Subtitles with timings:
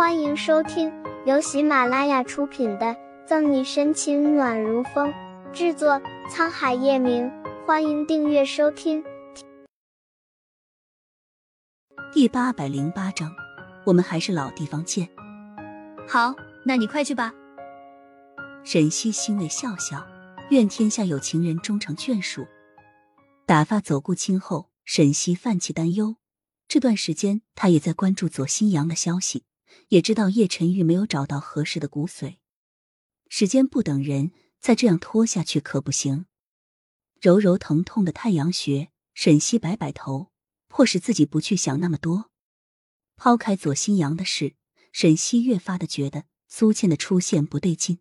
[0.00, 0.90] 欢迎收听
[1.26, 2.86] 由喜马拉雅出品的
[3.26, 5.12] 《赠你深情暖如风》，
[5.52, 7.30] 制作沧海夜明。
[7.66, 9.04] 欢迎订阅收听。
[12.14, 13.30] 第八百零八章，
[13.84, 15.06] 我们还是老地方见。
[16.08, 17.34] 好，那你快去吧。
[18.64, 20.06] 沈西欣慰笑笑，
[20.48, 22.46] 愿天下有情人终成眷属。
[23.44, 26.16] 打发走顾清后，沈西泛起担忧。
[26.66, 29.44] 这段时间，他也在关注左新阳的消息，
[29.88, 32.36] 也知道叶晨玉没有找到合适的骨髓。
[33.28, 36.26] 时间不等人，再这样拖下去可不行。
[37.20, 40.30] 揉揉疼痛的太阳穴，沈西摆摆头，
[40.68, 42.30] 迫使自己不去想那么多。
[43.16, 44.54] 抛开左新阳的事，
[44.92, 47.98] 沈西越发的觉得苏倩的出现不对劲。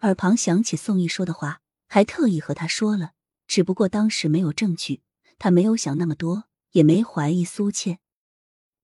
[0.00, 3.12] 耳旁想起宋毅说的话，还特意和他说了，
[3.46, 5.02] 只不过当时没有证据，
[5.38, 6.44] 他没有想那么多。
[6.72, 7.98] 也没怀疑苏倩，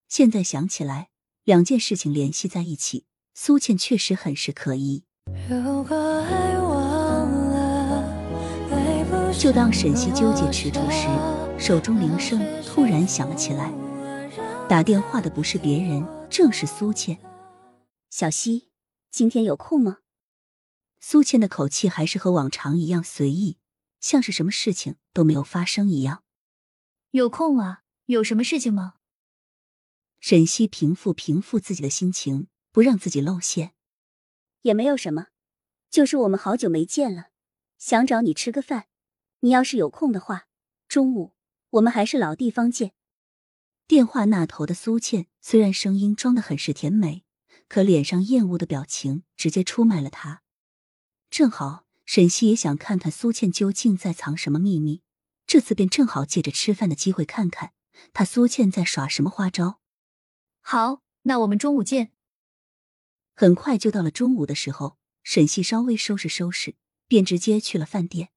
[0.07, 1.11] 现在想起来，
[1.45, 5.03] 两件事情联系在一起，苏倩确实很是可疑。
[9.37, 11.07] 就当沈西纠结踟蹰时，
[11.63, 13.71] 手中铃声突然响了起来。
[14.67, 17.19] 打电话的不是别人，正是苏倩。
[18.09, 18.69] 小西，
[19.11, 19.99] 今天有空吗？
[20.99, 23.59] 苏倩的口气还是和往常一样随意，
[23.99, 26.23] 像是什么事情都没有发生一样。
[27.11, 27.81] 有空啊。
[28.07, 28.95] 有什么事情吗？
[30.27, 33.75] 沈西平复平复自己的心情，不让自己露馅。
[34.63, 35.27] 也没有什么，
[35.91, 37.27] 就是我们好久没见了，
[37.77, 38.87] 想找你吃个饭。
[39.41, 40.47] 你要是有空的话，
[40.87, 41.35] 中午
[41.69, 42.93] 我们还是老地方见。
[43.85, 47.23] 电话那头的苏倩虽然声音装的很是甜美，
[47.67, 50.41] 可脸上厌恶的表情直接出卖了她。
[51.29, 55.03] 正好沈西也想看看苏倩究竟在藏什么秘密，
[55.45, 57.73] 这次便正好借着吃饭的机会看看。
[58.11, 59.79] 他苏倩在耍什么花招？
[60.67, 62.11] 好，那我们中午见。
[63.35, 66.75] 很快就到了中午的时候，沈西稍微收拾收拾，
[67.07, 68.29] 便直接去了饭店。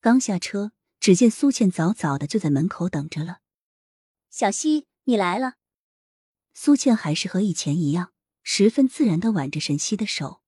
[0.00, 3.42] 刚下车，只见苏倩早早的就在门口等着了。
[4.28, 5.54] 小西，你来了。
[6.52, 8.12] 苏倩还是和以前一样，
[8.42, 10.42] 十分自然的挽着沈西的手。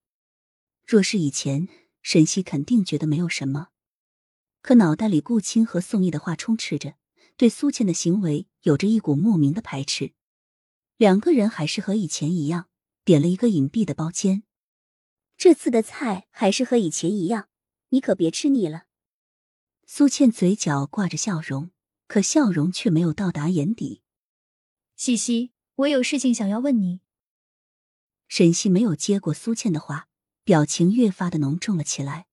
[0.84, 1.68] 若是以前，
[2.02, 3.68] 沈西肯定觉得没有什么，
[4.62, 6.96] 可脑袋里顾青和宋毅的话充斥着。
[7.36, 10.12] 对苏倩的行为有着一股莫名的排斥，
[10.98, 12.68] 两个人还是和以前一样，
[13.04, 14.42] 点了一个隐蔽的包间。
[15.36, 17.48] 这次的菜还是和以前一样，
[17.90, 18.86] 你可别吃腻了。
[19.86, 21.70] 苏倩嘴角挂着笑容，
[22.08, 24.02] 可笑容却没有到达眼底。
[24.96, 27.00] 西西，我有事情想要问你。
[28.26, 30.08] 沈西没有接过苏倩的话，
[30.42, 32.26] 表情越发的浓重了起来，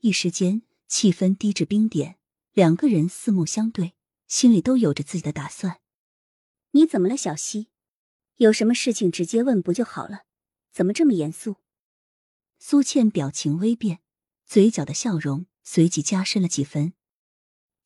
[0.00, 2.18] 一时间气氛低至冰点，
[2.52, 3.94] 两个人四目相对。
[4.26, 5.80] 心里都有着自己的打算。
[6.72, 7.68] 你怎么了，小溪？
[8.36, 10.24] 有什么事情直接问不就好了？
[10.70, 11.56] 怎么这么严肃？
[12.58, 14.00] 苏倩表情微变，
[14.44, 16.92] 嘴角的笑容随即加深了几分。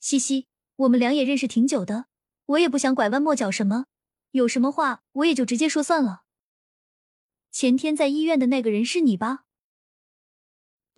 [0.00, 2.06] 西西，我们俩也认识挺久的，
[2.47, 3.87] 我也不想拐弯抹角什么，
[4.32, 6.25] 有什么话我也就直接说算了。
[7.50, 9.44] 前天在医院的那个人是你吧？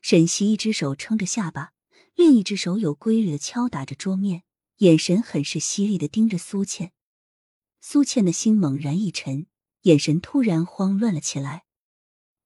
[0.01, 1.72] 沈西一只手撑着下巴，
[2.15, 4.45] 另一只手有规律的敲打着桌面。
[4.78, 6.93] 眼神很是犀利的盯着苏倩，
[7.87, 9.47] 苏倩的心猛然一沉，
[9.83, 11.67] 眼神突然慌乱了起来。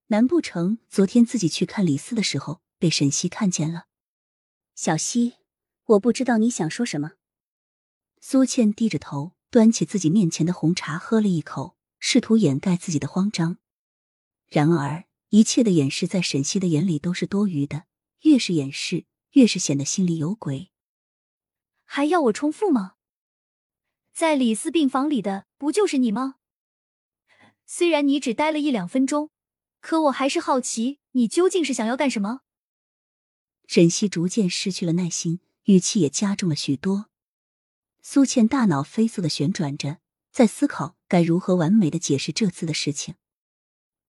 [0.09, 3.87] 难不成昨天自己去看李四的时候被沈西看见了？
[4.75, 5.37] 小西，
[5.84, 7.12] 我不知道你想说什么。
[8.21, 13.59] 苏倩低着头，端起自己面前的红茶喝了一口，试图掩盖自己的慌张。
[14.49, 17.84] 然而，一切的掩饰在沈西的眼里都是多余的，
[18.22, 20.72] 越是掩饰，越是显得心里有鬼。
[21.84, 22.97] 还要我重复吗？
[24.18, 26.38] 在李斯病房里的不就是你吗？
[27.64, 29.30] 虽然你只待了一两分钟，
[29.80, 32.40] 可我还是好奇，你究竟是想要干什么？
[33.68, 37.10] 沈西逐渐失去了耐心，语气也加重了许多。
[38.02, 39.98] 苏倩大脑飞速的旋转着，
[40.32, 43.14] 在思考该如何完美的解释这次的事情。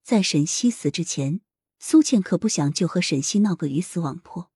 [0.02, 1.40] 在沈西死之前，
[1.78, 4.50] 苏倩可不想就和沈西闹个鱼死网破。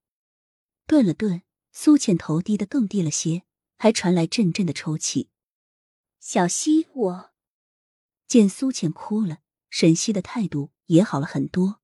[0.89, 1.43] 顿了顿。
[1.71, 3.45] 苏倩头低得更低了些，
[3.79, 5.29] 还传来阵阵的抽泣。
[6.27, 7.31] 小西，我
[8.27, 11.81] 见苏倩哭了，沈西的态度也好了很多。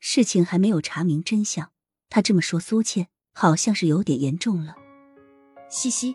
[0.00, 1.70] 事情还没有查明真相，
[2.08, 4.74] 他这么说，苏倩好像是有点严重了。
[5.68, 6.14] 西西，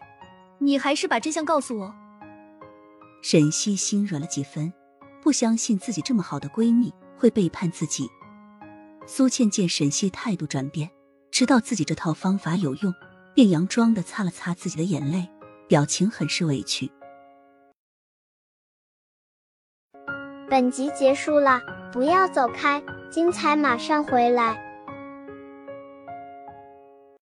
[0.57, 1.93] 你还是把真相告诉我。
[3.21, 4.73] 沈西心软了几分，
[5.21, 8.09] 不相信自己这么好的闺蜜会背叛自己。
[9.05, 10.89] 苏倩见沈西态度转变。
[11.29, 12.91] 知道自己这套方法有用，
[13.35, 15.29] 便佯装的擦了擦自己的眼泪，
[15.67, 16.91] 表情很是委屈。
[20.49, 21.61] 本集结束了，
[21.91, 24.66] 不要走开，精彩马上回来。